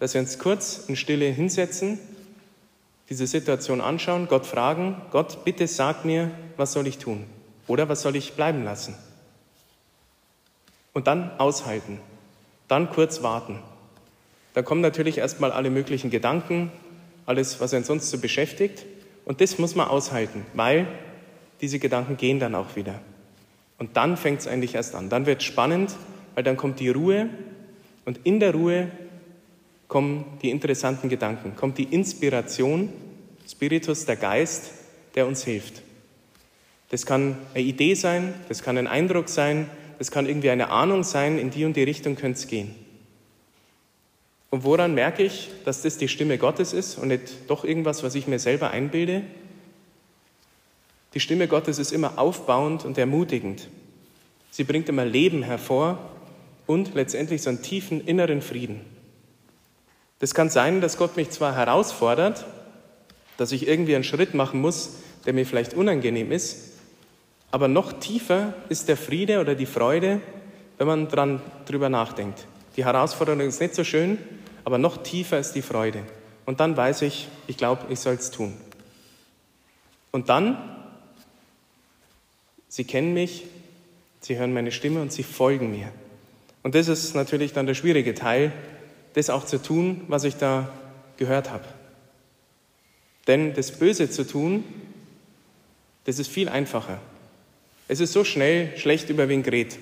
dass 0.00 0.14
wir 0.14 0.20
uns 0.20 0.38
kurz 0.38 0.84
in 0.88 0.96
Stille 0.96 1.26
hinsetzen 1.26 1.98
diese 3.08 3.26
Situation 3.26 3.80
anschauen, 3.80 4.26
Gott 4.26 4.46
fragen, 4.46 5.00
Gott, 5.12 5.44
bitte 5.44 5.66
sag 5.66 6.04
mir, 6.04 6.30
was 6.56 6.72
soll 6.72 6.86
ich 6.86 6.98
tun? 6.98 7.24
Oder 7.68 7.88
was 7.88 8.02
soll 8.02 8.16
ich 8.16 8.32
bleiben 8.32 8.64
lassen? 8.64 8.96
Und 10.92 11.06
dann 11.06 11.30
aushalten, 11.38 12.00
dann 12.68 12.90
kurz 12.90 13.22
warten. 13.22 13.60
Da 14.54 14.62
kommen 14.62 14.80
natürlich 14.80 15.18
erstmal 15.18 15.52
alle 15.52 15.70
möglichen 15.70 16.10
Gedanken, 16.10 16.72
alles, 17.26 17.60
was 17.60 17.74
einen 17.74 17.84
sonst 17.84 18.10
so 18.10 18.18
beschäftigt. 18.18 18.84
Und 19.24 19.40
das 19.40 19.58
muss 19.58 19.74
man 19.74 19.88
aushalten, 19.88 20.46
weil 20.54 20.86
diese 21.60 21.78
Gedanken 21.78 22.16
gehen 22.16 22.38
dann 22.38 22.54
auch 22.54 22.76
wieder. 22.76 23.00
Und 23.78 23.96
dann 23.96 24.16
fängt 24.16 24.40
es 24.40 24.46
eigentlich 24.46 24.74
erst 24.74 24.94
an. 24.94 25.10
Dann 25.10 25.26
wird 25.26 25.40
es 25.40 25.44
spannend, 25.44 25.94
weil 26.34 26.44
dann 26.44 26.56
kommt 26.56 26.80
die 26.80 26.88
Ruhe 26.88 27.28
und 28.04 28.20
in 28.24 28.40
der 28.40 28.52
Ruhe 28.52 28.90
kommen 29.88 30.24
die 30.42 30.50
interessanten 30.50 31.08
Gedanken, 31.08 31.56
kommt 31.56 31.78
die 31.78 31.84
Inspiration, 31.84 32.92
Spiritus, 33.48 34.04
der 34.06 34.16
Geist, 34.16 34.70
der 35.14 35.26
uns 35.26 35.44
hilft. 35.44 35.82
Das 36.90 37.04
kann 37.04 37.36
eine 37.54 37.64
Idee 37.64 37.94
sein, 37.94 38.34
das 38.48 38.62
kann 38.62 38.78
ein 38.78 38.86
Eindruck 38.86 39.28
sein, 39.28 39.68
das 39.98 40.10
kann 40.10 40.26
irgendwie 40.26 40.50
eine 40.50 40.70
Ahnung 40.70 41.04
sein, 41.04 41.38
in 41.38 41.50
die 41.50 41.64
und 41.64 41.76
die 41.76 41.82
Richtung 41.82 42.16
könnte 42.16 42.38
es 42.38 42.46
gehen. 42.46 42.74
Und 44.50 44.64
woran 44.64 44.94
merke 44.94 45.22
ich, 45.22 45.50
dass 45.64 45.82
das 45.82 45.98
die 45.98 46.08
Stimme 46.08 46.38
Gottes 46.38 46.72
ist 46.72 46.98
und 46.98 47.08
nicht 47.08 47.34
doch 47.48 47.64
irgendwas, 47.64 48.02
was 48.02 48.14
ich 48.14 48.26
mir 48.26 48.38
selber 48.38 48.70
einbilde? 48.70 49.22
Die 51.14 51.20
Stimme 51.20 51.48
Gottes 51.48 51.78
ist 51.78 51.92
immer 51.92 52.18
aufbauend 52.18 52.84
und 52.84 52.98
ermutigend. 52.98 53.68
Sie 54.50 54.64
bringt 54.64 54.88
immer 54.88 55.04
Leben 55.04 55.42
hervor 55.42 55.98
und 56.66 56.94
letztendlich 56.94 57.42
so 57.42 57.50
einen 57.50 57.62
tiefen 57.62 58.06
inneren 58.06 58.42
Frieden. 58.42 58.80
Das 60.18 60.34
kann 60.34 60.48
sein, 60.48 60.80
dass 60.80 60.96
Gott 60.96 61.16
mich 61.16 61.30
zwar 61.30 61.54
herausfordert, 61.54 62.46
dass 63.36 63.52
ich 63.52 63.68
irgendwie 63.68 63.94
einen 63.94 64.04
Schritt 64.04 64.34
machen 64.34 64.60
muss, 64.60 64.96
der 65.26 65.34
mir 65.34 65.44
vielleicht 65.44 65.74
unangenehm 65.74 66.32
ist, 66.32 66.75
aber 67.56 67.68
noch 67.68 67.94
tiefer 67.94 68.52
ist 68.68 68.86
der 68.86 68.98
Friede 68.98 69.40
oder 69.40 69.54
die 69.54 69.64
Freude, 69.64 70.20
wenn 70.76 70.86
man 70.86 71.08
dran 71.08 71.40
drüber 71.64 71.88
nachdenkt. 71.88 72.44
Die 72.76 72.84
Herausforderung 72.84 73.40
ist 73.40 73.62
nicht 73.62 73.74
so 73.74 73.82
schön, 73.82 74.18
aber 74.64 74.76
noch 74.76 75.02
tiefer 75.02 75.38
ist 75.38 75.52
die 75.52 75.62
Freude. 75.62 76.02
Und 76.44 76.60
dann 76.60 76.76
weiß 76.76 77.00
ich, 77.00 77.28
ich 77.46 77.56
glaube, 77.56 77.86
ich 77.88 77.98
soll 77.98 78.16
es 78.16 78.30
tun. 78.30 78.52
Und 80.10 80.28
dann, 80.28 80.58
Sie 82.68 82.84
kennen 82.84 83.14
mich, 83.14 83.46
Sie 84.20 84.36
hören 84.36 84.52
meine 84.52 84.70
Stimme 84.70 85.00
und 85.00 85.10
Sie 85.10 85.22
folgen 85.22 85.70
mir. 85.70 85.88
Und 86.62 86.74
das 86.74 86.88
ist 86.88 87.14
natürlich 87.14 87.54
dann 87.54 87.64
der 87.64 87.72
schwierige 87.72 88.14
Teil, 88.14 88.52
das 89.14 89.30
auch 89.30 89.46
zu 89.46 89.62
tun, 89.62 90.04
was 90.08 90.24
ich 90.24 90.36
da 90.36 90.68
gehört 91.16 91.50
habe. 91.50 91.64
Denn 93.26 93.54
das 93.54 93.72
Böse 93.72 94.10
zu 94.10 94.26
tun, 94.26 94.62
das 96.04 96.18
ist 96.18 96.28
viel 96.28 96.50
einfacher. 96.50 97.00
Es 97.88 98.00
ist 98.00 98.12
so 98.12 98.24
schnell 98.24 98.76
schlecht 98.76 99.10
über 99.10 99.28
wen 99.28 99.44
gerät, 99.44 99.78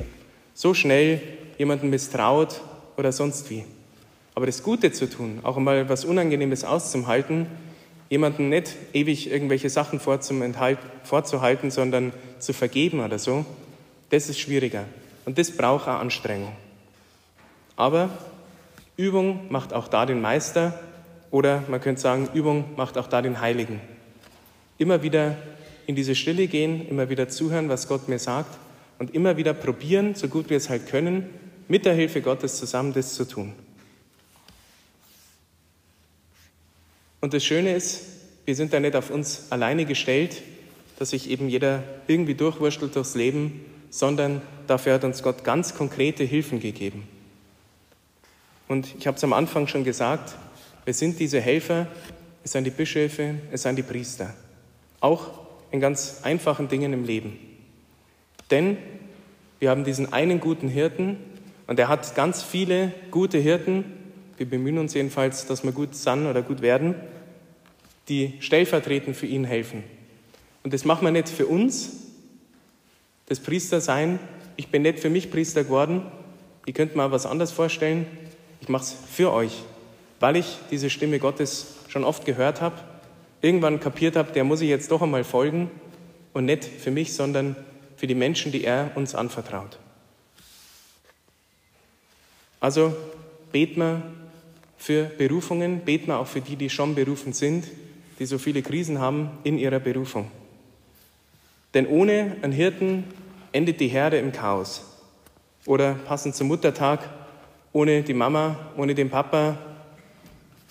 so 0.52 0.75
schnell 0.75 1.23
jemanden 1.56 1.88
misstraut 1.88 2.61
oder 2.96 3.12
sonst 3.12 3.49
wie. 3.49 3.64
Aber 4.34 4.46
das 4.46 4.62
Gute 4.62 4.92
zu 4.92 5.08
tun, 5.08 5.38
auch 5.42 5.56
mal 5.56 5.88
was 5.88 6.04
Unangenehmes 6.04 6.64
auszuhalten, 6.64 7.46
jemanden 8.11 8.50
nicht 8.50 8.76
ewig 8.92 9.30
irgendwelche 9.30 9.70
Sachen 9.70 10.00
vorzuhalten, 10.00 11.70
sondern 11.70 12.12
zu 12.40 12.52
vergeben 12.52 13.00
oder 13.00 13.18
so, 13.18 13.46
das 14.11 14.28
ist 14.28 14.38
schwieriger. 14.38 14.84
Und 15.25 15.38
das 15.38 15.50
braucht 15.50 15.88
auch 15.88 16.00
Anstrengung. 16.00 16.52
Aber 17.76 18.11
Übung 18.96 19.46
macht 19.49 19.73
auch 19.73 19.88
da 19.88 20.04
den 20.04 20.20
Meister 20.20 20.78
oder 21.30 21.64
man 21.68 21.80
könnte 21.80 22.02
sagen, 22.02 22.28
Übung 22.34 22.64
macht 22.76 22.99
auch 22.99 23.06
da 23.06 23.23
den 23.23 23.40
Heiligen. 23.40 23.80
Immer 24.76 25.02
wieder 25.02 25.37
in 25.86 25.94
diese 25.94 26.14
Stille 26.14 26.46
gehen, 26.46 26.88
immer 26.88 27.08
wieder 27.08 27.28
zuhören, 27.28 27.68
was 27.68 27.88
Gott 27.88 28.08
mir 28.08 28.18
sagt 28.18 28.58
und 28.98 29.14
immer 29.14 29.36
wieder 29.36 29.54
probieren, 29.54 30.14
so 30.14 30.28
gut 30.28 30.50
wir 30.50 30.56
es 30.56 30.68
halt 30.68 30.86
können, 30.86 31.28
mit 31.68 31.84
der 31.84 31.94
Hilfe 31.94 32.20
Gottes 32.20 32.56
zusammen 32.56 32.92
das 32.92 33.14
zu 33.14 33.26
tun. 33.26 33.52
Und 37.20 37.32
das 37.32 37.44
Schöne 37.44 37.74
ist, 37.74 38.04
wir 38.44 38.54
sind 38.54 38.72
da 38.72 38.80
nicht 38.80 38.96
auf 38.96 39.10
uns 39.10 39.50
alleine 39.50 39.86
gestellt, 39.86 40.42
dass 40.98 41.10
sich 41.10 41.30
eben 41.30 41.48
jeder 41.48 41.82
irgendwie 42.06 42.34
durchwurschtelt 42.34 42.94
durchs 42.94 43.14
Leben, 43.14 43.64
sondern 43.90 44.42
dafür 44.66 44.94
hat 44.94 45.04
uns 45.04 45.22
Gott 45.22 45.44
ganz 45.44 45.74
konkrete 45.74 46.24
Hilfen 46.24 46.60
gegeben. 46.60 47.08
Und 48.68 48.94
ich 48.98 49.06
habe 49.06 49.16
es 49.16 49.24
am 49.24 49.32
Anfang 49.32 49.66
schon 49.66 49.84
gesagt, 49.84 50.34
wir 50.84 50.94
sind 50.94 51.18
diese 51.18 51.40
Helfer, 51.40 51.86
es 52.42 52.52
sind 52.52 52.64
die 52.64 52.70
Bischöfe, 52.70 53.36
es 53.50 53.62
sind 53.62 53.76
die 53.76 53.82
Priester. 53.82 54.34
Auch 55.00 55.43
in 55.74 55.80
ganz 55.80 56.20
einfachen 56.22 56.68
Dingen 56.68 56.92
im 56.92 57.02
Leben. 57.02 57.36
Denn 58.52 58.76
wir 59.58 59.70
haben 59.70 59.82
diesen 59.82 60.12
einen 60.12 60.38
guten 60.38 60.68
Hirten 60.68 61.16
und 61.66 61.80
er 61.80 61.88
hat 61.88 62.14
ganz 62.14 62.44
viele 62.44 62.92
gute 63.10 63.38
Hirten. 63.38 63.84
Wir 64.36 64.48
bemühen 64.48 64.78
uns 64.78 64.94
jedenfalls, 64.94 65.46
dass 65.46 65.64
wir 65.64 65.72
gut 65.72 65.96
sind 65.96 66.28
oder 66.28 66.42
gut 66.42 66.62
werden, 66.62 66.94
die 68.08 68.34
stellvertretend 68.38 69.16
für 69.16 69.26
ihn 69.26 69.42
helfen. 69.42 69.82
Und 70.62 70.72
das 70.72 70.84
machen 70.84 71.06
wir 71.06 71.10
nicht 71.10 71.28
für 71.28 71.46
uns, 71.46 72.04
das 73.26 73.40
Priester 73.40 73.80
sein. 73.80 74.20
Ich 74.54 74.68
bin 74.68 74.82
nicht 74.82 75.00
für 75.00 75.10
mich 75.10 75.28
Priester 75.32 75.64
geworden. 75.64 76.02
Ihr 76.66 76.72
könnt 76.72 76.94
mir 76.94 77.10
was 77.10 77.26
anderes 77.26 77.50
vorstellen. 77.50 78.06
Ich 78.60 78.68
mache 78.68 78.84
es 78.84 78.96
für 79.10 79.32
euch, 79.32 79.64
weil 80.20 80.36
ich 80.36 80.56
diese 80.70 80.88
Stimme 80.88 81.18
Gottes 81.18 81.78
schon 81.88 82.04
oft 82.04 82.24
gehört 82.24 82.60
habe, 82.60 82.76
irgendwann 83.44 83.78
kapiert 83.78 84.16
habe, 84.16 84.32
der 84.32 84.42
muss 84.42 84.62
ich 84.62 84.70
jetzt 84.70 84.90
doch 84.90 85.02
einmal 85.02 85.22
folgen 85.22 85.70
und 86.32 86.46
nicht 86.46 86.64
für 86.64 86.90
mich, 86.90 87.12
sondern 87.12 87.54
für 87.94 88.06
die 88.06 88.14
Menschen, 88.14 88.52
die 88.52 88.64
er 88.64 88.92
uns 88.94 89.14
anvertraut. 89.14 89.78
Also 92.58 92.96
beten 93.52 93.80
wir 93.80 94.02
für 94.78 95.04
Berufungen, 95.04 95.80
beten 95.80 96.06
wir 96.06 96.18
auch 96.18 96.26
für 96.26 96.40
die, 96.40 96.56
die 96.56 96.70
schon 96.70 96.94
berufen 96.94 97.34
sind, 97.34 97.66
die 98.18 98.24
so 98.24 98.38
viele 98.38 98.62
Krisen 98.62 98.98
haben 98.98 99.30
in 99.44 99.58
ihrer 99.58 99.78
Berufung. 99.78 100.30
Denn 101.74 101.86
ohne 101.86 102.36
einen 102.40 102.52
Hirten 102.52 103.04
endet 103.52 103.78
die 103.78 103.88
Herde 103.88 104.16
im 104.16 104.32
Chaos. 104.32 104.84
Oder 105.66 105.94
passend 105.94 106.34
zum 106.34 106.48
Muttertag, 106.48 107.10
ohne 107.74 108.02
die 108.02 108.14
Mama, 108.14 108.56
ohne 108.78 108.94
den 108.94 109.10
Papa, 109.10 109.58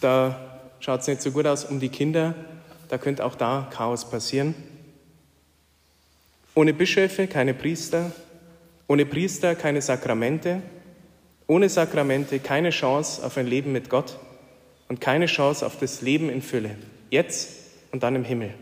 da 0.02 0.60
schaut 0.80 1.02
es 1.02 1.08
nicht 1.08 1.22
so 1.22 1.32
gut 1.32 1.46
aus 1.46 1.66
um 1.66 1.80
die 1.80 1.90
Kinder, 1.90 2.34
da 2.90 2.98
könnte 2.98 3.26
auch 3.26 3.36
da 3.36 3.70
Chaos 3.72 4.10
passieren. 4.10 4.56
Ohne 6.56 6.74
Bischöfe 6.74 7.28
keine 7.28 7.54
Priester, 7.54 8.12
ohne 8.88 9.06
Priester 9.06 9.56
keine 9.56 9.82
Sakramente, 9.82 10.62
ohne 11.48 11.70
Sakramente 11.70 12.40
keine 12.40 12.70
Chance 12.70 13.26
auf 13.26 13.38
ein 13.38 13.48
Leben 13.48 13.72
mit 13.72 13.90
Gott 13.90 14.18
und 14.88 15.02
keine 15.02 15.26
Chance 15.26 15.66
auf 15.66 15.78
das 15.80 16.02
Leben 16.02 16.30
in 16.30 16.42
Fülle, 16.42 16.76
jetzt 17.10 17.50
und 17.92 18.04
dann 18.04 18.16
im 18.16 18.24
Himmel. 18.24 18.54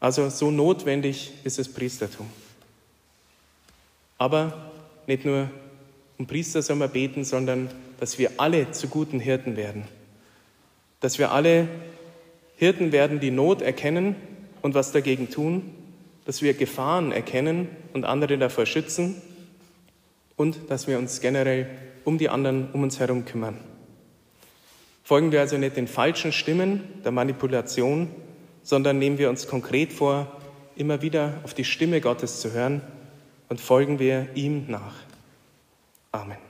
Also 0.00 0.30
so 0.30 0.50
notwendig 0.50 1.32
ist 1.44 1.58
das 1.58 1.68
Priestertum. 1.68 2.26
Aber 4.18 4.70
nicht 5.06 5.24
nur 5.24 5.50
um 6.18 6.26
Priester 6.26 6.62
sollen 6.62 6.78
wir 6.78 6.88
beten, 6.88 7.24
sondern 7.24 7.68
dass 8.00 8.18
wir 8.18 8.32
alle 8.38 8.70
zu 8.70 8.88
guten 8.88 9.20
Hirten 9.20 9.56
werden. 9.56 9.84
Dass 11.00 11.18
wir 11.18 11.32
alle 11.32 11.68
Hirten 12.56 12.92
werden, 12.92 13.20
die 13.20 13.30
Not 13.30 13.62
erkennen 13.62 14.16
und 14.62 14.74
was 14.74 14.92
dagegen 14.92 15.30
tun. 15.30 15.70
Dass 16.24 16.42
wir 16.42 16.54
Gefahren 16.54 17.12
erkennen 17.12 17.68
und 17.92 18.04
andere 18.04 18.36
davor 18.38 18.66
schützen. 18.66 19.22
Und 20.36 20.70
dass 20.70 20.88
wir 20.88 20.98
uns 20.98 21.20
generell 21.20 21.68
um 22.04 22.18
die 22.18 22.28
anderen 22.28 22.68
um 22.72 22.82
uns 22.82 22.98
herum 22.98 23.24
kümmern. 23.24 23.58
Folgen 25.02 25.30
wir 25.30 25.40
also 25.40 25.56
nicht 25.56 25.76
den 25.76 25.86
falschen 25.86 26.32
Stimmen 26.32 26.82
der 27.04 27.12
Manipulation, 27.12 28.08
sondern 28.62 28.98
nehmen 28.98 29.18
wir 29.18 29.30
uns 29.30 29.46
konkret 29.46 29.92
vor, 29.92 30.40
immer 30.74 31.00
wieder 31.00 31.40
auf 31.44 31.54
die 31.54 31.64
Stimme 31.64 32.00
Gottes 32.00 32.40
zu 32.40 32.52
hören 32.52 32.80
und 33.48 33.60
folgen 33.60 33.98
wir 33.98 34.28
ihm 34.34 34.64
nach. 34.68 34.94
Amen. 36.12 36.45